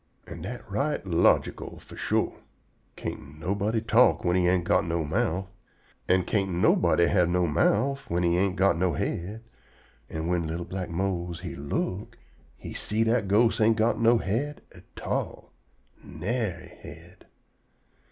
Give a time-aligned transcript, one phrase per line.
[0.25, 2.39] An' dat right logical fo' shore.
[2.95, 5.45] Can't nobody talk whin he ain't got no mouf,
[6.07, 9.43] an' can't nobody have no mouf whin he ain't got no head,
[10.09, 12.17] an' whin li'l black Mose he look,
[12.57, 15.51] he see dat ghost ain't go no head at all.
[16.03, 17.27] Nary head.